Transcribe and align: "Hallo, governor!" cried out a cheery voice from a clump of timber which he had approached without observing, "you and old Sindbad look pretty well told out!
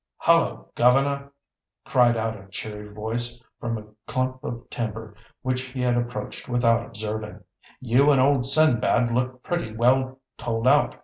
"Hallo, 0.17 0.71
governor!" 0.73 1.31
cried 1.85 2.17
out 2.17 2.35
a 2.35 2.47
cheery 2.49 2.91
voice 2.91 3.39
from 3.59 3.77
a 3.77 3.85
clump 4.07 4.43
of 4.43 4.67
timber 4.71 5.13
which 5.43 5.61
he 5.61 5.81
had 5.81 5.95
approached 5.95 6.49
without 6.49 6.83
observing, 6.83 7.41
"you 7.79 8.09
and 8.09 8.19
old 8.19 8.47
Sindbad 8.47 9.11
look 9.11 9.43
pretty 9.43 9.75
well 9.75 10.17
told 10.39 10.67
out! 10.67 10.95